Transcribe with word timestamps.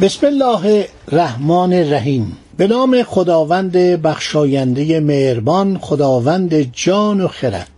بسم 0.00 0.26
الله 0.26 0.88
الرحمن 1.08 1.72
الرحیم. 1.72 2.36
به 2.56 2.66
نام 2.66 3.02
خداوند 3.02 3.72
بخشاینده 3.76 5.00
مهربان 5.00 5.78
خداوند 5.78 6.54
جان 6.72 7.20
و 7.20 7.28
خرد. 7.28 7.68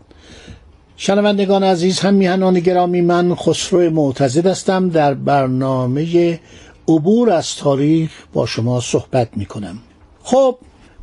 شنوندگان 0.96 1.64
عزیز 1.64 2.00
هم 2.00 2.14
میهنان 2.14 2.60
گرامی 2.60 3.00
من 3.00 3.34
خسرو 3.34 3.90
معتزد 3.90 4.46
هستم. 4.46 4.88
در 4.88 5.14
برنامه 5.14 6.40
عبور 6.88 7.30
از 7.30 7.56
تاریخ 7.56 8.10
با 8.32 8.46
شما 8.46 8.80
صحبت 8.80 9.28
می 9.36 9.46
کنم 9.46 9.78
خب 10.22 10.56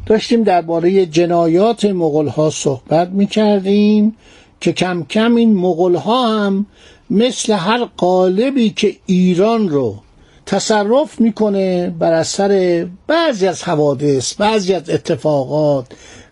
داشتیم 0.05 0.43
درباره 0.43 1.05
جنایات 1.05 1.85
مغول 1.85 2.27
ها 2.27 2.49
صحبت 2.49 3.09
می 3.09 3.27
کردیم 3.27 4.15
که 4.61 4.71
کم 4.71 5.03
کم 5.03 5.35
این 5.35 5.55
مغول 5.55 5.95
ها 5.95 6.45
هم 6.45 6.65
مثل 7.09 7.53
هر 7.53 7.85
قالبی 7.97 8.69
که 8.69 8.95
ایران 9.05 9.69
رو 9.69 10.04
تصرف 10.45 11.21
می‌کنه 11.21 11.89
بر 11.99 12.13
اثر 12.13 12.85
بعضی 13.07 13.47
از 13.47 13.63
حوادث 13.63 14.33
بعضی 14.33 14.73
از 14.73 14.89
اتفاقات 14.89 15.85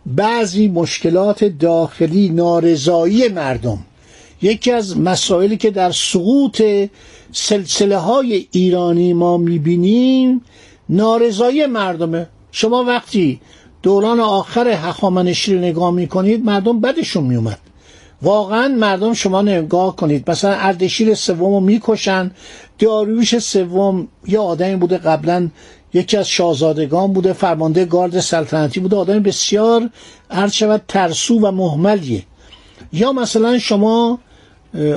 بعضی 0.05 0.67
مشکلات 0.67 1.43
داخلی 1.43 2.29
نارضایی 2.29 3.27
مردم. 3.27 3.79
یکی 4.41 4.71
از 4.71 4.99
مسائلی 4.99 5.57
که 5.57 5.71
در 5.71 5.91
سقوط 5.91 6.61
سلسله 7.31 7.97
های 7.97 8.47
ایرانی 8.51 9.13
ما 9.13 9.37
می‌بینیم 9.37 10.41
نارضایی 10.89 11.65
مردمه. 11.65 12.27
شما 12.51 12.83
وقتی 12.83 13.41
دوران 13.83 14.19
آخر 14.19 14.67
هخامنشی 14.67 15.53
رو 15.53 15.59
نگاه 15.59 15.91
می‌کنید 15.91 16.45
مردم 16.45 16.79
بدشون 16.79 17.23
میومد 17.23 17.59
واقعا 18.23 18.67
مردم 18.67 19.13
شما 19.13 19.41
نگاه 19.41 19.95
کنید. 19.95 20.31
مثلا 20.31 20.55
اردشیر 20.55 21.13
سوم 21.13 21.53
رو 21.53 21.59
می‌کشن. 21.59 22.31
داریوش 22.79 23.39
سوم 23.39 24.07
یه 24.27 24.39
آدمی 24.39 24.75
بوده 24.75 24.97
قبلا 24.97 25.49
یکی 25.93 26.17
از 26.17 26.27
شاهزادگان 26.27 27.13
بوده 27.13 27.33
فرمانده 27.33 27.85
گارد 27.85 28.19
سلطنتی 28.19 28.79
بوده. 28.79 28.95
آدم 28.95 29.19
بسیار 29.19 29.89
هر 30.31 30.47
شود 30.47 30.81
ترسو 30.87 31.39
و 31.39 31.51
محملیه. 31.51 32.23
یا 32.93 33.11
مثلا 33.11 33.59
شما 33.59 34.19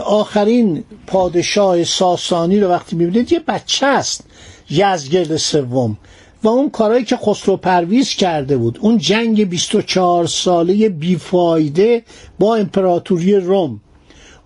آخرین 0.05 0.85
پادشاه 1.07 1.85
ساسانی 1.85 2.61
رو 2.61 2.69
وقتی 2.69 2.97
می‌بینید 2.97 3.33
یه 3.33 3.41
بچه 3.49 3.87
است 3.87 4.25
یزگرد 4.71 5.37
سوم. 5.37 5.97
و 6.43 6.49
اون 6.49 6.71
کارهایی 6.71 7.05
که 7.05 7.17
خسرو 7.17 7.57
پرویز 7.57 8.09
کرده 8.11 8.57
بود. 8.57 8.79
اون 8.83 8.99
جنگ 8.99 9.49
24 9.49 10.27
ساله 10.27 10.89
بیفایده 10.89 12.03
با 12.39 12.57
امپراتوری 12.57 13.37
روم. 13.37 13.81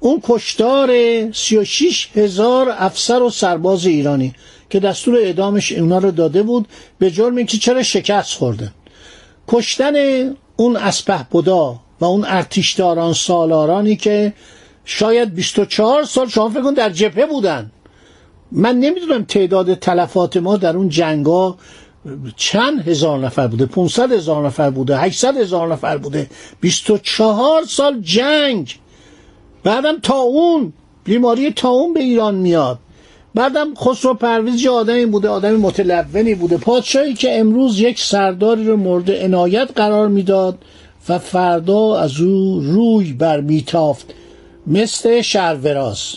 اون 0.00 0.20
کشتار 0.22 0.90
36 1.32 2.08
هزار 2.14 2.74
افسر 2.78 3.22
و 3.22 3.30
سرباز 3.30 3.86
ایرانی 3.86 4.34
که 4.70 4.80
دستور 4.80 5.16
اعدامش 5.16 5.72
اونا 5.72 5.98
رو 5.98 6.10
داده 6.10 6.42
بود 6.42 6.68
به 6.98 7.10
جرم 7.10 7.36
اینکه 7.36 7.58
چرا 7.58 7.82
شکست 7.82 8.34
خورده. 8.38 8.72
کشتن 9.48 9.94
اون 10.56 10.76
اسپه 10.76 11.26
بودا 11.30 11.80
و 12.00 12.04
اون 12.04 12.24
ارتشداران 12.24 13.12
سالارانی 13.12 13.96
که 13.96 14.32
شاید 14.84 15.34
24 15.34 16.04
سال 16.04 16.28
شما 16.28 16.48
فکر 16.48 16.62
کن 16.62 16.74
در 16.74 16.90
جبهه 16.90 17.26
بودن. 17.26 17.72
من 18.52 18.78
نمی‌دونم 18.78 19.24
تعداد 19.24 19.74
تلفات 19.74 20.36
ما 20.36 20.56
در 20.56 20.76
اون 20.76 20.88
جنگا 20.88 21.56
چند 22.36 22.88
هزار 22.88 23.18
نفر 23.18 23.46
بوده؟ 23.46 23.66
500 23.66 24.12
هزار 24.12 24.46
نفر 24.46 24.70
بوده؟ 24.70 24.98
800 24.98 25.36
هزار 25.36 25.72
نفر 25.72 25.96
بوده؟ 25.96 26.30
24 26.60 27.64
سال 27.64 28.00
جنگ. 28.00 28.74
بعدم 29.64 29.98
تا 30.02 30.14
اون 30.14 30.72
بیماری 31.04 31.50
تا 31.50 31.68
اون 31.68 31.94
به 31.94 32.00
ایران 32.00 32.34
میاد. 32.34 32.78
بعدم 33.34 33.74
خسرو 33.74 34.14
پرویز 34.14 34.64
یه 34.64 34.70
آدمی 34.70 35.06
بوده 35.06 35.28
آدمی 35.28 35.56
متلونی 35.56 36.34
بوده. 36.34 36.56
پادشاهی 36.56 37.14
که 37.14 37.38
امروز 37.40 37.80
یک 37.80 38.00
سرداری 38.00 38.64
رو 38.64 38.76
مورد 38.76 39.10
عنایت 39.10 39.70
قرار 39.76 40.08
می‌داد 40.08 40.58
و 41.08 41.18
فردا 41.18 41.98
از 41.98 42.20
او 42.20 42.60
روی 42.60 43.12
بر 43.12 43.40
میتافت. 43.40 44.14
مثل 44.66 45.20
شهروراز. 45.20 46.14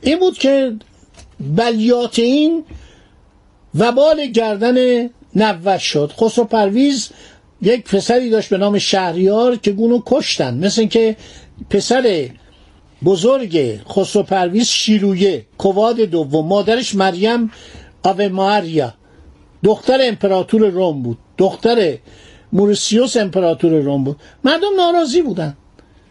این 0.00 0.18
بود 0.18 0.38
که 0.38 0.76
بلیات 1.40 2.18
این 2.18 2.64
وبال 3.78 4.26
گردن 4.26 5.08
نوش 5.36 5.82
شد. 5.82 6.12
خسرو 6.20 6.44
پرویز 6.44 7.10
یک 7.62 7.84
پسری 7.84 8.30
داشت 8.30 8.48
به 8.48 8.58
نام 8.58 8.78
شهریار 8.78 9.56
که 9.56 9.72
گونو 9.72 10.02
کشتن. 10.06 10.54
مثل 10.54 10.80
اینکه 10.80 11.16
پسر 11.70 12.28
بزرگ 13.04 13.80
خسرو 13.88 14.22
پرویز 14.22 14.66
شیرویه 14.66 15.46
کواد 15.58 15.96
دوم 15.96 16.46
مادرش 16.46 16.94
مریم 16.94 17.50
آو 18.02 18.28
ماریا. 18.28 18.94
دختر 19.64 19.98
امپراتور 20.02 20.68
روم 20.68 21.02
بود. 21.02 21.18
دختر 21.38 21.98
مورسیوس 22.52 23.16
امپراتور 23.16 23.72
روم 23.72 24.04
بود. 24.04 24.16
مردم 24.44 24.76
ناراضی 24.76 25.22
بودن. 25.22 25.56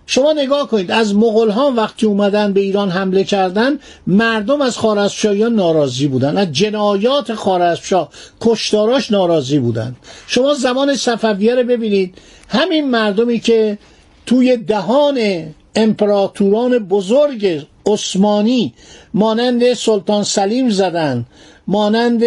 شما 0.05 0.33
نگاه 0.33 0.67
کنید 0.67 0.91
از 0.91 1.15
مغول 1.15 1.49
ها 1.49 1.73
وقتی 1.77 2.05
اومدن 2.05 2.53
به 2.53 2.59
ایران 2.61 2.89
حمله 2.89 3.23
کردن 3.23 3.79
مردم 4.07 4.61
از 4.61 4.77
خارزمشاهیان 4.77 5.55
ناراضی 5.55 6.07
بودن. 6.07 6.37
از 6.37 6.51
جنایات 6.51 7.33
خارزمشاه 7.33 8.09
کشتاراش 8.41 9.11
ناراضی 9.11 9.59
بودن 9.59 9.95
شما 10.27 10.53
زمان 10.53 10.95
صفویه 10.95 11.55
رو 11.55 11.63
ببینید. 11.63 12.15
همین 12.49 12.89
مردمی 12.89 13.39
که 13.39 13.77
توی 14.25 14.57
دهان 14.57 15.19
امپراتوران 15.75 16.79
بزرگ 16.79 17.65
عثمانی 17.85 18.73
مانند 19.13 19.73
سلطان 19.73 20.23
سلیم 20.23 20.69
زدن 20.69 21.25
مانند 21.67 22.23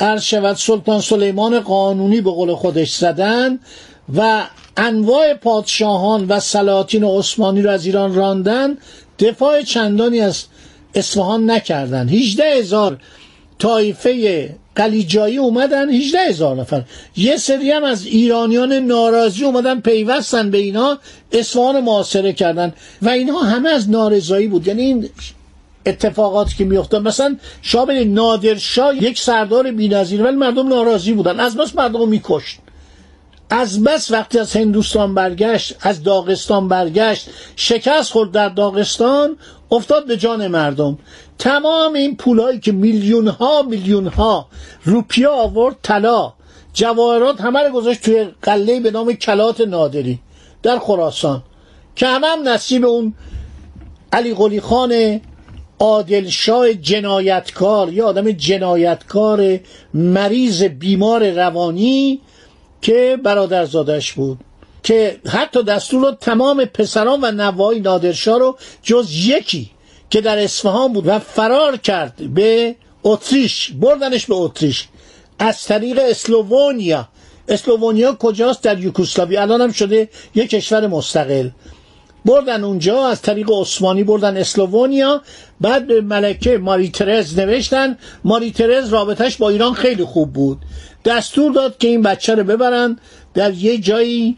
عرض 0.00 0.34
سلطان 0.56 1.00
سلیمان 1.00 1.60
قانونی 1.60 2.20
به 2.20 2.30
قول 2.30 2.54
خودش 2.54 2.94
زدن 2.94 3.58
و 4.16 4.44
انواع 4.76 5.34
پادشاهان 5.34 6.26
و 6.28 6.40
سلاطین 6.40 7.04
عثمانی 7.04 7.62
رو 7.62 7.70
از 7.70 7.86
ایران 7.86 8.14
راندن 8.14 8.76
دفاع 9.18 9.62
چندانی 9.62 10.20
از 10.20 10.44
اصفهان 10.94 11.50
نکردن. 11.50 12.08
18 12.08 12.44
هزار 12.44 12.98
طایفه 13.58 14.54
قلیجایی 14.76 15.36
اومدن 15.36 15.90
18 15.90 16.18
هزار 16.18 16.56
نفر. 16.56 16.82
یه 17.16 17.36
سری 17.36 17.70
هم 17.70 17.84
از 17.84 18.06
ایرانیان 18.06 18.72
ناراضی 18.72 19.44
اومدن 19.44 19.80
پیوستن 19.80 20.50
به 20.50 20.58
اینا 20.58 20.98
اصفهان 21.32 21.80
معاصره 21.80 22.32
کردن. 22.32 22.72
و 23.02 23.08
اینها 23.08 23.42
همه 23.42 23.68
از 23.70 23.90
نارضایی 23.90 24.48
بود. 24.48 24.66
یعنی 24.66 24.82
این 24.82 25.08
اتفاقاتی 25.86 26.54
که 26.56 26.64
میافتاد. 26.64 27.02
مثلا 27.02 27.36
شاه 27.62 27.92
نادرشاه 27.92 29.02
یک 29.02 29.18
سردار 29.18 29.70
بی‌نظیر 29.70 30.22
ولی 30.22 30.36
مردم 30.36 30.68
ناراضی 30.68 31.12
بودن. 31.12 31.40
از 31.40 31.56
بس 31.56 31.76
مردم 31.76 32.08
میکشت. 32.08 32.58
از 33.54 33.84
بس 33.84 34.10
وقتی 34.10 34.38
از 34.38 34.56
هندوستان 34.56 35.14
برگشت 35.14 35.76
از 35.80 36.02
داغستان 36.02 36.68
برگشت 36.68 37.28
شکست 37.56 38.12
خورد 38.12 38.30
در 38.30 38.48
داغستان 38.48 39.36
افتاد 39.70 40.06
به 40.06 40.16
جان 40.16 40.46
مردم. 40.46 40.98
تمام 41.38 41.92
این 41.92 42.16
پولهایی 42.16 42.60
که 42.60 42.72
میلیون 42.72 43.28
ها 43.28 43.62
میلیون 43.62 44.06
ها 44.06 44.46
روپیا 44.84 45.32
آورد 45.32 45.76
طلا. 45.82 46.32
جواهرات 46.74 47.40
همه 47.40 47.62
رو 47.62 47.72
گذاشت 47.72 48.02
توی 48.02 48.26
قله 48.42 48.80
به 48.80 48.90
نام 48.90 49.12
کلات 49.12 49.60
نادری 49.60 50.20
در 50.62 50.78
خراسان. 50.78 51.42
که 51.96 52.06
همه 52.06 52.26
هم 52.26 52.48
نصیب 52.48 52.84
اون 52.84 53.14
علی 54.12 54.34
قلی 54.34 54.60
خان 54.60 55.20
عادلشاه 55.78 56.74
جنایتکار 56.74 57.92
یا 57.92 58.06
آدم 58.06 58.30
جنایتکار 58.30 59.60
مریض 59.94 60.62
بیمار 60.62 61.30
روانی 61.30 62.20
که 62.82 63.18
برادرزادش 63.24 64.12
بود 64.12 64.38
که 64.82 65.20
حتی 65.28 65.62
دستور 65.62 66.12
تمام 66.20 66.64
پسران 66.64 67.20
و 67.22 67.30
نوای 67.30 67.80
نادرشاه 67.80 68.38
رو 68.38 68.58
جز 68.82 69.08
یکی 69.26 69.70
که 70.10 70.20
در 70.20 70.38
اصفهان 70.38 70.92
بود 70.92 71.06
و 71.06 71.18
فرار 71.18 71.76
کرد 71.76 72.34
به 72.34 72.76
اتریش 73.04 73.70
بردنش 73.70 74.26
به 74.26 74.34
اتریش 74.34 74.88
از 75.38 75.64
طریق 75.64 76.00
اسلوونیا. 76.02 77.08
اسلوونیا 77.48 78.16
کجاست؟ 78.18 78.62
در 78.62 78.78
یوکوسلاوی 78.78 79.36
الان 79.36 79.60
هم 79.60 79.72
شده 79.72 80.08
یک 80.34 80.50
کشور 80.50 80.86
مستقل. 80.86 81.48
بردن 82.24 82.64
اونجا 82.64 83.06
از 83.06 83.22
طریق 83.22 83.50
عثمانی 83.50 84.04
بردن 84.04 84.36
اسلوونیا. 84.36 85.22
بعد 85.60 85.86
به 85.86 86.00
ملکه 86.00 86.58
ماری 86.58 86.90
ترز 86.90 87.38
نوشتن. 87.38 87.98
ماری 88.24 88.50
ترز 88.50 88.88
رابطش 88.88 89.36
با 89.36 89.48
ایران 89.48 89.74
خیلی 89.74 90.04
خوب 90.04 90.32
بود. 90.32 90.58
دستور 91.04 91.52
داد 91.52 91.78
که 91.78 91.88
این 91.88 92.02
بچه 92.02 92.34
رو 92.34 92.44
ببرن 92.44 92.98
در 93.34 93.54
یه 93.54 93.78
جایی 93.78 94.36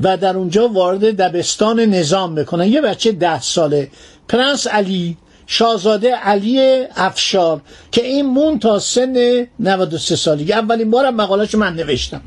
و 0.00 0.16
در 0.16 0.36
اونجا 0.36 0.68
وارد 0.68 1.16
دبستان 1.16 1.80
نظام 1.80 2.34
بکنن. 2.34 2.68
یه 2.68 2.80
بچه 2.80 3.12
ده 3.12 3.40
ساله. 3.40 3.90
پرنس 4.28 4.66
علی 4.66 5.16
شاهزاده 5.46 6.14
علی 6.14 6.84
افشار 6.96 7.60
که 7.92 8.06
این 8.06 8.26
مون 8.26 8.58
تا 8.58 8.78
سن 8.78 9.46
93 9.60 10.16
سالگی. 10.16 10.52
اولین 10.52 10.90
بارم 10.90 11.14
مقالهشو 11.14 11.58
من 11.58 11.74
نوشتم. 11.74 12.20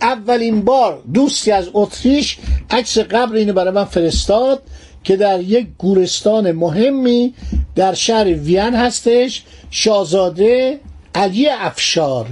اولین 0.00 0.64
بار 0.64 1.02
دوستی 1.14 1.50
از 1.52 1.68
اتریش 1.72 2.38
عکس 2.70 2.98
قبر 2.98 3.34
اینو 3.36 3.52
برای 3.52 3.70
من 3.70 3.84
فرستاد 3.84 4.62
که 5.04 5.16
در 5.16 5.40
یک 5.40 5.66
گورستان 5.78 6.52
مهمی 6.52 7.34
در 7.74 7.94
شهر 7.94 8.24
وین 8.24 8.74
هستش 8.74 9.42
شاهزاده 9.70 10.80
علی 11.14 11.48
افشار 11.48 12.26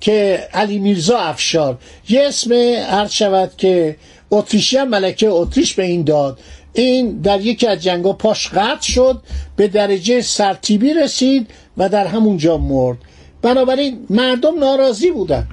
که 0.00 0.48
علی 0.52 0.78
میرزا 0.78 1.18
افشار. 1.18 1.78
یه 2.08 2.22
اسم 2.26 2.52
عرض 2.88 3.10
شود 3.10 3.50
که 3.56 3.96
اتریشی 4.30 4.82
ملکه 4.82 5.28
اتریش 5.28 5.74
به 5.74 5.82
این 5.84 6.02
داد. 6.02 6.38
این 6.72 7.20
در 7.20 7.40
یکی 7.40 7.66
از 7.66 7.82
جنگا 7.82 8.12
پاش 8.12 8.48
قطع 8.48 8.82
شد 8.82 9.22
به 9.56 9.68
درجه 9.68 10.20
سرتیبی 10.20 10.94
رسید 10.94 11.46
و 11.76 11.88
در 11.88 12.06
همونجا 12.06 12.56
مرد. 12.58 12.98
بنابراین 13.42 14.06
مردم 14.10 14.58
ناراضی 14.58 15.10
بودن. 15.10 15.46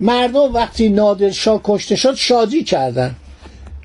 مردم 0.00 0.54
وقتی 0.54 0.88
نادرشاه 0.88 1.60
کشته 1.64 1.96
شد 1.96 2.14
شادی 2.14 2.64
کردن. 2.64 3.14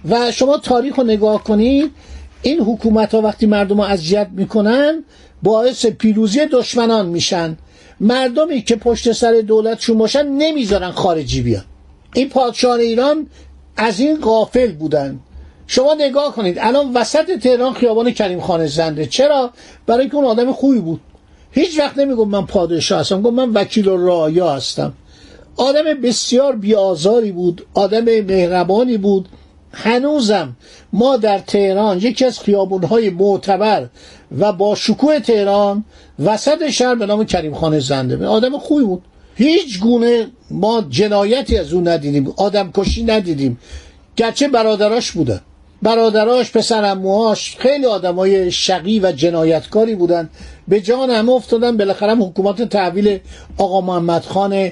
و 0.10 0.32
شما 0.32 0.58
تاریخ 0.58 0.96
رو 0.96 1.04
نگاه 1.04 1.44
کنید 1.44 1.92
این 2.42 2.60
حکومت 2.60 3.16
ها 3.16 3.22
وقتی 3.22 3.46
مردم 3.46 3.82
رو 3.82 3.88
اذیت 3.88 4.28
می‌کنن 4.32 5.04
باعث 5.44 5.86
پیروزی 5.86 6.46
دشمنان 6.46 7.06
میشن. 7.06 7.58
مردمی 8.00 8.62
که 8.62 8.76
پشت 8.76 9.12
سر 9.12 9.32
دولتشون 9.48 9.98
باشن 9.98 10.28
نمی‌ذارن 10.28 10.92
خارجی 10.92 11.42
بیان. 11.42 11.64
این 12.14 12.30
پادشاه 12.30 12.80
ایران 12.80 13.28
از 13.78 14.00
این 14.00 14.20
قافل 14.22 14.72
بودن. 14.72 15.20
شما 15.68 15.94
نگاه 15.94 16.36
کنید 16.36 16.58
الان 16.60 16.94
وسط 16.94 17.40
تهران 17.40 17.74
خیابان 17.74 18.12
کریم 18.12 18.42
خانه 18.42 18.68
زنده. 18.68 19.06
چرا؟ 19.06 19.52
برای 19.86 20.10
که 20.10 20.16
اون 20.16 20.26
آدم 20.26 20.52
خوبی 20.52 20.80
بود. 20.80 21.02
هیچ 21.52 21.80
وقت 21.80 21.98
نمیگم 21.98 22.28
من 22.28 22.46
پادشاه 22.46 23.00
هستم 23.00 23.22
گفت 23.22 23.34
من 23.34 23.50
وکیل 23.50 23.88
و 23.88 23.98
رایا 23.98 24.54
هستم. 24.54 24.94
آدم 25.56 25.84
بسیار 26.04 26.56
بیازاری 26.56 27.32
بود 27.32 27.66
آدم 27.74 28.04
مهربانی 28.04 28.98
بود. 28.98 29.30
هنوزم 29.74 30.56
ما 30.94 31.18
در 31.18 31.40
تهران 31.40 31.98
یکی 31.98 32.26
از 32.26 32.40
خیابونهای 32.40 33.10
معتبر 33.10 33.88
و 34.40 34.54
با 34.54 34.76
شکوه 34.76 35.20
تهران 35.20 35.86
وسط 36.20 36.70
شهر 36.70 36.96
به 36.96 37.06
نام 37.06 37.24
کریم 37.26 37.54
خانه 37.54 37.80
زنده 37.80 38.28
آدم 38.28 38.58
خوبی 38.58 38.84
بود. 38.84 39.02
هیچ 39.36 39.80
گونه 39.80 40.28
ما 40.52 40.84
جنایتی 40.90 41.58
از 41.58 41.74
اون 41.74 41.88
ندیدیم 41.88 42.34
آدم 42.38 42.72
کشی 42.74 43.04
ندیدیم. 43.04 43.60
گرچه 44.16 44.48
برادراش 44.48 45.12
بودن 45.12 45.42
برادراش 45.82 46.52
پسرموهاش 46.52 47.56
خیلی 47.60 47.86
آدمای 47.86 48.52
شقی 48.52 49.00
و 49.00 49.12
جنایتکاری 49.12 49.96
بودن. 49.96 50.30
به 50.68 50.82
جان 50.82 51.10
همه 51.10 51.32
افتادن 51.32 51.78
بالاخره 51.78 52.16
حکومت 52.16 52.62
تحویل 52.62 53.20
آقا 53.58 53.82
محمد 53.82 54.22
خان 54.22 54.72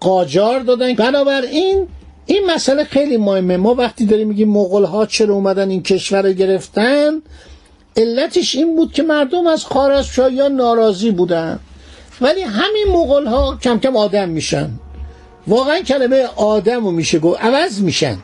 قاجار 0.00 0.60
دادن. 0.60 0.94
بنابراین 0.94 1.86
این 2.26 2.50
مسئله 2.54 2.84
خیلی 2.84 3.16
مهمه. 3.16 3.56
ما 3.56 3.74
وقتی 3.74 4.06
داریم 4.06 4.28
میگیم 4.28 4.48
مغول 4.48 4.84
ها 4.84 5.06
چرا 5.06 5.34
اومدن 5.34 5.70
این 5.70 5.82
کشور 5.82 6.22
رو 6.22 6.32
گرفتن 6.32 7.22
علتش 7.96 8.54
این 8.54 8.76
بود 8.76 8.92
که 8.92 9.02
مردم 9.02 9.46
از 9.46 9.66
یا 10.32 10.48
ناراضی 10.48 11.10
بودن. 11.10 11.58
ولی 12.20 12.40
همین 12.40 12.86
مغول 12.92 13.26
ها 13.26 13.58
کم 13.62 13.78
کم 13.78 13.96
آدم 13.96 14.28
میشن. 14.28 14.70
واقعا 15.46 15.80
کلمه 15.80 16.28
آدم 16.36 16.84
رو 16.84 16.90
میشه 16.90 17.18
گفت 17.18 17.40
عوض 17.40 17.80
میشن. 17.80 18.18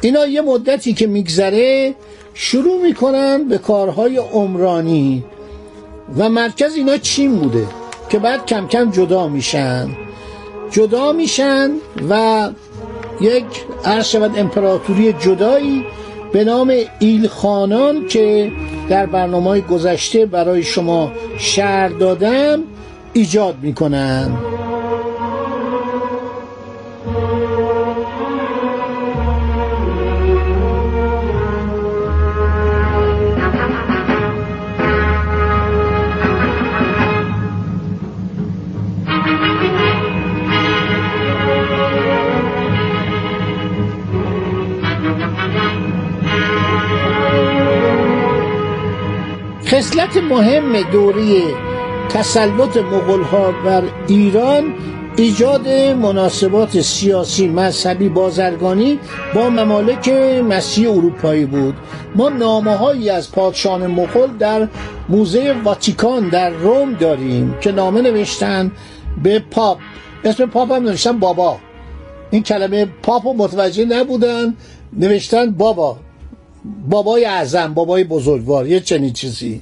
اینا 0.00 0.26
یه 0.26 0.40
مدتی 0.40 0.92
که 0.92 1.06
میگذره 1.06 1.94
شروع 2.34 2.82
می‌کنن 2.82 3.48
به 3.48 3.58
کارهای 3.58 4.16
عمرانی. 4.16 5.24
و 6.18 6.28
مرکز 6.28 6.74
اینا 6.74 6.96
چین 6.96 7.36
بوده 7.36 7.66
که 8.08 8.18
بعد 8.18 8.46
کم 8.46 8.68
کم 8.68 8.90
جدا 8.90 9.28
میشن. 9.28 10.01
جدا 10.72 11.12
میشن 11.12 11.70
و 12.10 12.50
یک 13.20 13.44
عرض 13.84 14.06
شود 14.06 14.38
امپراتوری 14.38 15.12
جدایی 15.12 15.84
به 16.32 16.44
نام 16.44 16.74
ایلخانان 16.98 18.06
که 18.06 18.52
در 18.88 19.06
برنامه 19.06 19.60
گذشته 19.60 20.26
برای 20.26 20.62
شما 20.62 21.12
شهر 21.38 21.88
دادم 21.88 22.60
ایجاد 23.12 23.56
می‌کنن 23.62 24.30
خصلت 50.12 50.24
مهم 50.24 50.90
دوره 50.90 51.42
تسلط 52.08 52.76
مغلها 52.76 53.52
بر 53.64 53.82
ایران 54.08 54.74
ایجاد 55.16 55.68
مناسبات 55.68 56.80
سیاسی 56.80 57.48
مذهبی 57.48 58.08
بازرگانی 58.08 58.98
با 59.34 59.50
ممالک 59.50 60.08
مسیح 60.48 60.90
اروپایی 60.90 61.44
بود. 61.44 61.74
ما 62.14 62.28
نامه 62.28 62.74
هایی 62.74 63.10
از 63.10 63.32
پادشان 63.32 63.86
مغل 63.86 64.36
در 64.38 64.68
موزه 65.08 65.54
واتیکان 65.64 66.28
در 66.28 66.50
روم 66.50 66.94
داریم 66.94 67.54
که 67.60 67.72
نامه 67.72 68.02
نوشتن 68.02 68.72
به 69.22 69.38
پاپ. 69.38 69.78
اسم 70.24 70.46
پاپ 70.46 70.72
هم 70.72 70.82
نوشتن 70.82 71.18
بابا. 71.18 71.58
این 72.30 72.42
کلمه 72.42 72.86
پاپ 73.02 73.26
متوجه 73.26 73.84
نبودن 73.84 74.54
نوشتن 74.92 75.50
بابا. 75.50 75.96
بابای 76.88 77.24
اعظم 77.24 77.74
بابای 77.74 78.04
بزرگوار 78.04 78.66
یه 78.66 78.80
چنین 78.80 79.12
چیزی. 79.12 79.60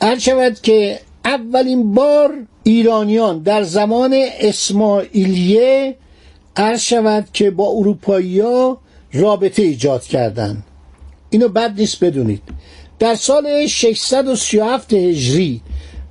هر 0.00 0.18
شود 0.18 0.60
که 0.60 1.00
اولین 1.24 1.94
بار 1.94 2.34
ایرانیان 2.62 3.38
در 3.38 3.62
زمان 3.62 4.24
اسماعیلیه 4.40 5.96
عرض 6.56 6.80
شود 6.80 7.28
که 7.32 7.50
با 7.50 7.66
اروپایی 7.68 8.40
ها 8.40 8.80
رابطه 9.12 9.62
ایجاد 9.62 10.02
کردند. 10.02 10.64
اینو 11.30 11.48
بد 11.48 11.80
نیست 11.80 12.04
بدونید. 12.04 12.42
در 12.98 13.14
سال 13.14 13.66
637 13.66 14.92
هجری 14.92 15.60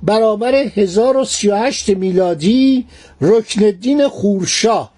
برابر 0.02 0.54
1038 0.54 1.88
میلادی 1.88 2.86
رکن 3.20 3.64
الدین 3.64 4.08
خورشاه 4.08 4.92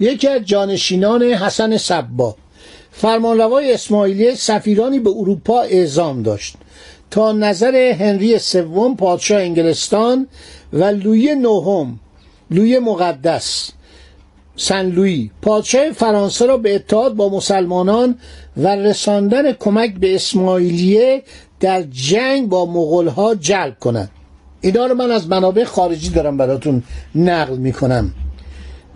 یکی 0.00 0.28
از 0.28 0.42
جانشینان 0.44 1.22
حسن 1.22 1.76
صبا 1.76 2.36
فرمانروای 2.92 3.72
اسماعیلیه 3.72 4.34
سفیرانی 4.34 4.98
به 4.98 5.10
اروپا 5.10 5.60
اعزام 5.60 6.22
داشت. 6.22 6.56
تا 7.14 7.32
نظر 7.32 7.76
هنری 7.76 8.38
سوم 8.38 8.96
پادشاه 8.96 9.40
انگلستان 9.40 10.26
و 10.72 10.84
لوی 10.84 11.34
نهم 11.34 12.00
لوی 12.50 12.78
مقدس 12.78 13.70
سن 14.56 14.86
لوی. 14.86 15.30
پادشاه 15.42 15.90
فرانسه 15.90 16.46
را 16.46 16.56
به 16.56 16.74
اتحاد 16.74 17.14
با 17.14 17.28
مسلمانان 17.28 18.18
و 18.56 18.68
رساندن 18.76 19.52
کمک 19.52 19.94
به 19.94 20.14
اسماعیلیه 20.14 21.22
در 21.60 21.82
جنگ 21.82 22.48
با 22.48 22.66
مغلها 22.66 23.34
جلب 23.34 23.78
کنند 23.78 24.10
اینا 24.60 24.86
رو 24.86 24.94
من 24.94 25.10
از 25.10 25.28
منابع 25.28 25.64
خارجی 25.64 26.10
دارم 26.10 26.36
براتون 26.36 26.82
نقل 27.14 27.56
می‌کنم. 27.56 28.12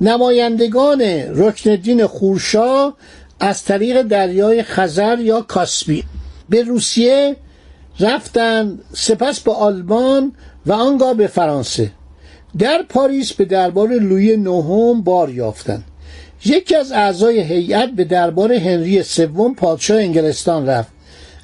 نمایندگان 0.00 1.00
رکن 1.34 1.70
الدین 1.70 2.06
خورشا 2.06 2.92
از 3.40 3.64
طریق 3.64 4.02
دریای 4.02 4.62
خزر 4.62 5.18
یا 5.20 5.40
کاسپی. 5.40 6.04
به 6.48 6.62
روسیه 6.62 7.36
رفتن 8.00 8.78
سپس 8.92 9.40
به 9.40 9.52
آلمان 9.52 10.32
و 10.66 10.72
آنگاه 10.72 11.14
به 11.14 11.26
فرانسه. 11.26 11.90
در 12.58 12.84
پاریس 12.88 13.32
به 13.32 13.44
دربار 13.44 13.88
لوی 13.88 14.36
نهم 14.36 15.02
بار 15.02 15.30
یافتند 15.30 15.84
یکی 16.44 16.76
از 16.76 16.92
اعضای 16.92 17.40
هیئت 17.40 17.90
به 17.90 18.04
دربار 18.04 18.52
هنری 18.52 19.02
سوم 19.02 19.54
پادشاه 19.54 19.98
انگلستان 19.98 20.66
رفت. 20.66 20.92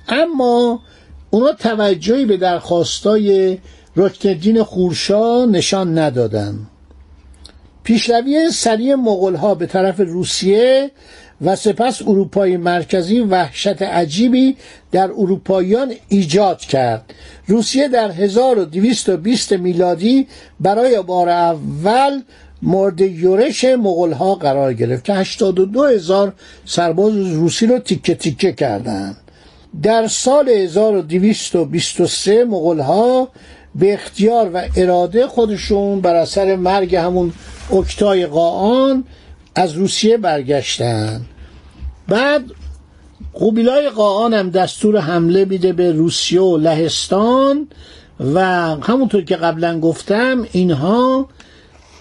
اما 0.08 0.80
اونا 1.30 1.52
توجهی 1.52 2.24
به 2.24 2.36
درخواستای 2.36 3.58
رکنالدین 3.96 4.62
خورشا 4.62 5.44
نشان 5.44 5.98
ندادند 5.98 6.66
پیشروی 7.84 8.50
سریع 8.50 8.94
مغلها 8.94 9.54
به 9.54 9.66
طرف 9.66 10.00
روسیه 10.00 10.90
و 11.44 11.56
سپس 11.56 12.02
اروپای 12.02 12.56
مرکزی 12.56 13.20
وحشت 13.20 13.82
عجیبی 13.82 14.56
در 14.92 15.10
اروپاییان 15.10 15.92
ایجاد 16.08 16.60
کرد. 16.60 17.14
روسیه 17.46 17.88
در 17.88 18.10
1220 18.10 19.52
میلادی 19.52 20.26
برای 20.60 21.02
بار 21.02 21.28
اول 21.28 22.22
مورد 22.62 23.00
یورش 23.00 23.64
مغلها 23.64 24.34
قرار 24.34 24.74
گرفت 24.74 25.04
که 25.04 25.14
82 25.14 25.84
هزار 25.84 26.32
سرباز 26.64 27.14
روسی 27.14 27.66
رو 27.66 27.78
تیکه 27.78 28.14
تیکه 28.14 28.52
کردند. 28.52 29.16
در 29.82 30.06
سال 30.06 30.48
1223 30.48 32.44
مغلها 32.44 33.28
به 33.74 33.94
اختیار 33.94 34.50
و 34.54 34.62
اراده 34.76 35.26
خودشون 35.26 36.00
بر 36.00 36.14
اثر 36.14 36.56
مرگ 36.56 36.96
همون 36.96 37.32
اکتای 37.72 38.26
قاان 38.26 39.04
از 39.54 39.72
روسیه 39.72 40.16
برگشتن 40.16 41.20
بعد 42.08 42.44
قوبیلای 43.32 43.90
قاان 43.90 44.34
هم 44.34 44.50
دستور 44.50 44.98
حمله 44.98 45.44
میده 45.44 45.72
به 45.72 45.92
روسیه 45.92 46.40
و 46.40 46.56
لهستان 46.56 47.68
و 48.34 48.40
همونطور 48.82 49.24
که 49.24 49.36
قبلا 49.36 49.80
گفتم 49.80 50.46
اینها 50.52 51.28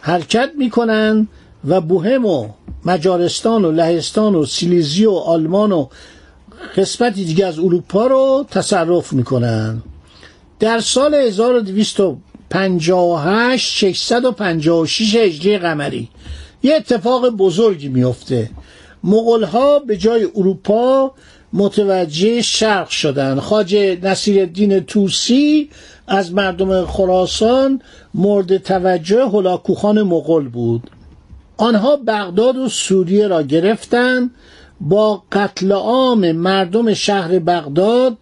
حرکت 0.01 0.49
می‌کنن 0.57 1.27
و 1.67 1.81
بوهم 1.81 2.25
و 2.25 2.49
مجارستان 2.85 3.65
و 3.65 3.71
لهستان 3.71 4.35
و 4.35 4.45
سیلیزی 4.45 5.05
و 5.05 5.11
آلمان 5.11 5.71
و 5.71 5.87
قسمتی 6.77 7.25
دیگه 7.25 7.45
از 7.45 7.59
اروپا 7.59 8.07
رو 8.07 8.45
تصرف 8.49 9.13
می‌کنن. 9.13 9.81
در 10.59 10.79
سال 10.79 11.13
1258 11.13 13.77
656 13.77 15.15
هجری 15.15 15.57
قمری. 15.57 16.09
یه 16.63 16.75
اتفاق 16.75 17.29
بزرگی 17.29 17.87
میفته 17.87 18.49
مغول 19.03 19.43
ها 19.43 19.79
به 19.79 19.97
جای 19.97 20.27
اروپا 20.35 21.11
متوجه 21.53 22.41
شرق 22.41 22.89
شدن 22.89 23.39
خاجه 23.39 23.97
نصیر 24.03 24.39
الدین 24.39 24.79
توسی 24.79 25.69
از 26.07 26.33
مردم 26.33 26.85
خراسان 26.85 27.81
مورد 28.13 28.57
توجه 28.57 29.25
هلاکوخان 29.25 30.01
مغول 30.01 30.49
بود. 30.49 30.89
آنها 31.57 31.95
بغداد 31.95 32.57
و 32.57 32.69
سوریه 32.69 33.27
را 33.27 33.41
گرفتند 33.41 34.31
با 34.81 35.23
قتل 35.31 35.71
عام 35.71 36.31
مردم 36.31 36.93
شهر 36.93 37.39
بغداد 37.39 38.17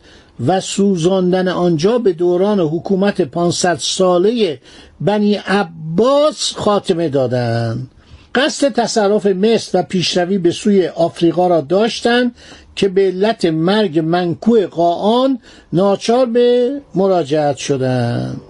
و 0.47 0.59
سوزاندن 0.59 1.47
آنجا 1.47 1.97
به 1.97 2.13
دوران 2.13 2.59
حکومت 2.59 3.21
500 3.21 3.77
ساله 3.79 4.59
بنی 5.01 5.35
عباس 5.35 6.53
خاتمه 6.55 7.09
دادند. 7.09 7.89
قصد 8.35 8.73
تصرف 8.73 9.25
مصر 9.25 9.79
و 9.79 9.83
پیشروی 9.83 10.37
به 10.37 10.51
سوی 10.51 10.87
آفریقا 10.87 11.47
را 11.47 11.61
داشتند 11.61 12.35
که 12.75 12.87
به 12.87 13.01
علت 13.01 13.45
مرگ 13.45 13.99
منکوع 13.99 14.65
قاان 14.65 15.39
ناچار 15.73 16.25
به 16.25 16.81
مراجعت 16.95 17.57
شدند. 17.57 18.41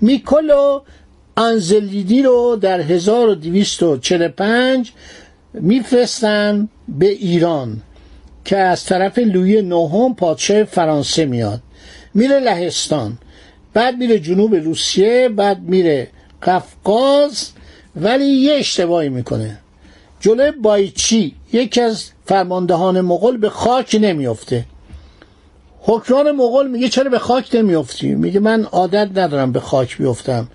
میکولو 0.00 0.80
آنزلیدی 1.36 2.22
رو 2.22 2.58
در 2.60 2.80
1245 2.80 4.92
میفرستن 5.54 6.68
به 6.88 7.08
ایران 7.08 7.82
که 8.44 8.56
از 8.56 8.84
طرف 8.84 9.18
لوی 9.18 9.62
نهم 9.62 10.14
پادشاه 10.14 10.64
فرانسه 10.64 11.26
میاد. 11.26 11.60
میره 12.14 12.40
لهستان 12.40 13.18
بعد 13.74 13.96
میره 13.96 14.18
جنوب 14.18 14.54
روسیه 14.54 15.28
بعد 15.28 15.62
میره 15.62 16.08
قفقاز 16.42 17.50
ولی 18.02 18.24
یه 18.24 18.54
اشتباهی 18.54 19.08
می‌کنه. 19.08 19.58
جلوی 20.20 20.50
بایچی 20.50 21.34
یکی 21.52 21.80
از 21.80 22.10
فرماندهان 22.24 23.00
مغول 23.00 23.36
به 23.36 23.50
خاک 23.50 23.98
نمیافته. 24.00 24.64
حکران 25.80 26.30
مغول 26.30 26.70
میگه 26.70 26.88
چرا 26.88 27.10
به 27.10 27.18
خاک 27.18 27.54
نمیافتی؟ 27.54 28.14
میگه 28.14 28.40
من 28.40 28.64
عادت 28.64 29.18
ندارم 29.18 29.52
به 29.52 29.60
خاک 29.60 29.98
بیفتم. 29.98 30.48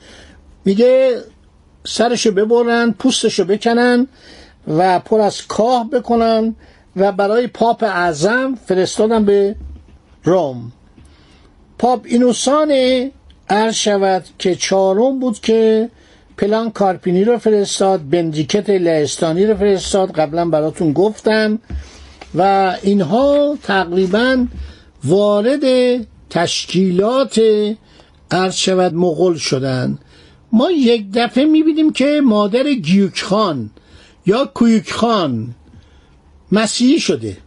میگه 0.65 1.21
سرشو 1.85 2.31
ببرن 2.31 2.91
پوستشو 2.91 3.45
بکنن 3.45 4.07
و 4.67 4.99
پر 4.99 5.21
از 5.21 5.47
کاه 5.47 5.89
بکنن 5.89 6.55
و 6.95 7.11
برای 7.11 7.47
پاپ 7.47 7.83
اعظم 7.83 8.55
فرستادن 8.55 9.25
به 9.25 9.55
روم. 10.23 10.71
پاپ 11.79 12.01
اینوسان 12.05 12.71
عرض 13.49 13.75
شود 13.75 14.25
که 14.39 14.55
چهارم 14.55 15.19
بود 15.19 15.39
که 15.39 15.89
پلان 16.37 16.71
کارپینی 16.71 17.23
رو 17.23 17.37
فرستاد 17.37 18.09
بندیکت 18.09 18.69
لهستانی 18.69 19.45
رو 19.45 19.55
فرستاد 19.55 20.11
قبلا 20.11 20.45
براتون 20.45 20.93
گفتم 20.93 21.59
و 22.35 22.75
اینها 22.83 23.57
تقریبا 23.63 24.45
وارد 25.03 25.63
تشکیلات 26.29 27.41
عرض 28.31 28.55
شود 28.55 28.93
مغول 28.93 29.37
شدن. 29.37 29.97
ما 30.51 30.71
یک 30.71 31.05
دفعه 31.13 31.45
می‌بینیم 31.45 31.91
که 31.91 32.21
مادر 32.23 32.73
گیوک 32.73 33.21
خان 33.21 33.69
یا 34.25 34.45
کویک 34.45 34.91
خان 34.91 35.55
مسیحی 36.51 36.99
شده. 36.99 37.37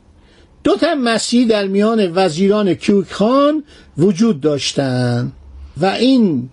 دو 0.64 0.76
تا 0.76 0.95
مسیحی 0.95 1.47
در 1.47 1.66
میان 1.66 2.12
وزیران 2.14 2.75
کیوک 2.75 3.12
خان 3.12 3.64
وجود 3.99 4.40
داشتند 4.40 5.33
و 5.81 5.87
این 5.87 6.49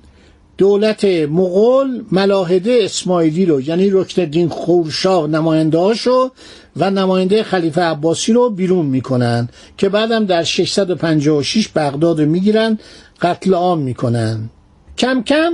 دولت 0.57 1.05
مغول 1.05 2.05
ملاحده 2.11 2.79
اسماعیلی 2.81 3.45
رو 3.45 3.61
یعنی 3.61 3.89
رکن 3.89 4.21
الدین 4.21 4.49
خورشاه 4.49 5.27
نماینده 5.27 5.77
هاشو 5.77 6.31
و 6.77 6.91
نماینده 6.91 7.43
خلیفه 7.43 7.81
عباسی 7.81 8.33
رو 8.33 8.49
بیرون 8.49 8.85
می‌کنن 8.85 9.49
که 9.77 9.89
بعدم 9.89 10.25
در 10.25 10.43
656 10.43 11.67
بغداد 11.75 12.19
رو 12.19 12.25
می‌گیرن 12.25 12.79
قتل 13.21 13.53
عام 13.53 13.79
می‌کنن. 13.79 14.49
کم 14.97 15.23
کم 15.23 15.53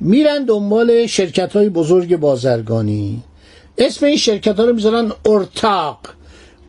میرن 0.00 0.44
دنبال 0.44 1.06
شرکت 1.06 1.56
های 1.56 1.68
بزرگ 1.68 2.16
بازرگانی. 2.16 3.22
اسم 3.78 4.06
این 4.06 4.16
شرکت 4.16 4.56
ها 4.56 4.64
رو 4.64 4.74
می‌ذارن 4.74 5.12
ارتاق. 5.26 5.98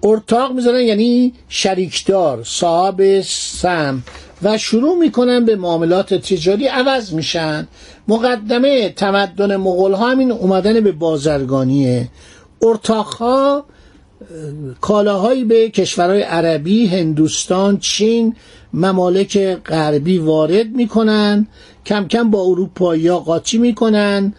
ارتاق 0.04 0.52
می‌ذارن 0.52 0.82
یعنی 0.82 1.34
شریکدار 1.50 2.44
صاحب 2.44 3.22
سم. 3.22 4.04
و 4.44 4.58
شروع 4.58 4.98
می‌کنن 4.98 5.46
به 5.46 5.56
معاملات 5.56 6.14
تجاری 6.14 6.68
عوض 6.68 7.14
میشن. 7.14 7.68
مقدمه 8.08 8.90
تمدن 8.90 9.56
مغول 9.56 9.94
ها 9.94 10.10
همین 10.10 10.32
اومدن 10.32 10.80
به 10.80 10.92
بازرگانیه. 10.92 12.10
ارتاق 12.62 13.08
ها 13.08 13.66
کالاهایی 14.82 15.44
به 15.44 15.70
کشورهای 15.70 16.22
عربی 16.22 16.88
هندوستان 16.88 17.78
چین 17.78 18.36
ممالک 18.74 19.38
غربی 19.66 20.18
وارد 20.18 20.68
می‌کنن. 20.68 21.48
کم 21.86 22.08
کم 22.08 22.32
با 22.32 22.42
اروپایی 22.42 23.08
ها 23.08 23.20
قاطی 23.20 23.58
می‌کنن. 23.58 24.34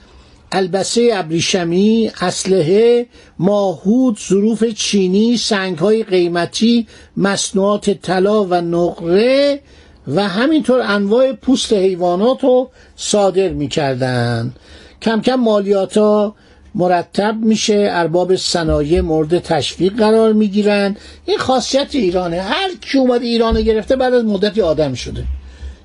البسه 0.52 1.10
ابریشمی 1.14 2.10
اسلحه 2.20 3.06
ماهود 3.38 4.18
ظروف 4.28 4.64
چینی 4.64 5.36
سنگهای 5.36 6.02
قیمتی 6.02 6.86
مصنوعات 7.16 7.90
طلا 7.90 8.44
و 8.44 8.54
نقره 8.54 9.60
و 10.08 10.28
همینطور 10.28 10.80
انواع 10.80 11.32
پوست 11.32 11.72
حیوانات 11.72 12.44
رو 12.44 12.70
صادر 12.96 13.48
می‌کردن. 13.48 14.52
کم 15.02 15.20
کم 15.20 15.34
مالیات 15.34 15.98
ها 15.98 16.34
مرتب 16.74 17.34
میشه 17.42 17.88
ارباب 17.90 18.36
صنایع 18.36 19.00
مورد 19.00 19.38
تشویق 19.38 19.96
قرار 19.96 20.32
می‌گیرن. 20.32 20.96
این 21.24 21.38
خاصیت 21.38 21.94
ایرانه. 21.94 22.40
هر 22.40 22.70
کی 22.80 22.98
اومده 22.98 23.26
ایران 23.26 23.62
گرفته 23.62 23.96
بعد 23.96 24.14
از 24.14 24.24
مدتی 24.24 24.62
آدم 24.62 24.94
شده. 24.94 25.24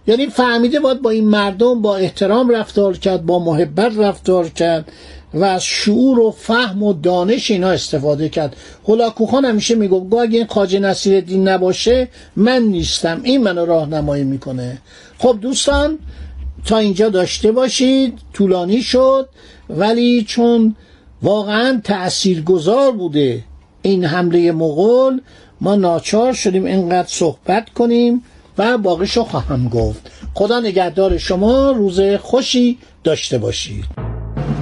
یعنی 0.07 0.27
فهمیده 0.27 0.79
باید 0.79 1.01
با 1.01 1.09
این 1.09 1.27
مردم 1.27 1.81
با 1.81 1.95
احترام 1.95 2.49
رفتار 2.49 2.97
کرد 2.97 3.25
با 3.25 3.39
محبت 3.39 3.97
رفتار 3.97 4.49
کرد. 4.49 4.91
و 5.33 5.43
از 5.43 5.63
شعور 5.63 6.19
و 6.19 6.31
فهم 6.31 6.83
و 6.83 6.93
دانش 6.93 7.51
اینا 7.51 7.69
استفاده 7.69 8.29
کرد. 8.29 8.55
هلاکوخان 8.87 9.45
همیشه 9.45 9.75
می‌گفت 9.75 10.09
گو 10.09 10.17
اگه 10.17 10.37
این 10.37 10.47
خاجه 10.47 10.79
نصیر 10.79 11.21
دین 11.21 11.47
نباشه 11.47 12.07
من 12.35 12.61
نیستم. 12.61 13.21
این 13.23 13.43
منو 13.43 13.65
راهنمایی 13.65 14.23
می‌کنه. 14.23 14.77
خب 15.17 15.37
دوستان 15.41 15.99
تا 16.65 16.77
اینجا 16.77 17.09
داشته 17.09 17.51
باشید. 17.51 18.19
طولانی 18.33 18.81
شد. 18.81 19.29
ولی 19.69 20.23
چون 20.23 20.75
واقعا 21.21 21.81
تأثیرگذار 21.83 22.91
بوده 22.91 23.43
این 23.81 24.05
حمله 24.05 24.51
مغول 24.51 25.21
ما 25.61 25.75
ناچار 25.75 26.33
شدیم 26.33 26.65
اینقدر 26.65 27.07
صحبت 27.07 27.69
کنیم 27.69 28.23
و 28.57 28.77
باقیشو 28.77 29.23
خواهم 29.23 29.69
گفت. 29.69 30.11
خدا 30.33 30.59
نگهدار 30.59 31.17
شما. 31.17 31.71
روز 31.71 32.01
خوشی 32.01 32.77
داشته 33.03 33.37
باشید. 33.37 34.10